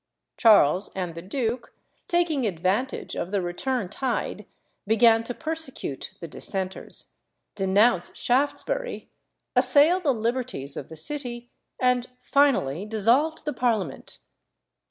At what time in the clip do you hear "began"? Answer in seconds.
4.87-5.23